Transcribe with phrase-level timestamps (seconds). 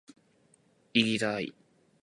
[0.95, 1.53] いぎだい！！！！